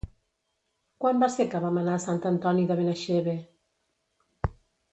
Quan 1.03 1.21
va 1.23 1.29
ser 1.33 1.45
que 1.51 1.61
vam 1.65 1.77
anar 1.81 1.97
a 1.99 2.03
Sant 2.07 2.25
Antoni 2.31 2.65
de 2.73 2.79
Benaixeve? 2.81 3.39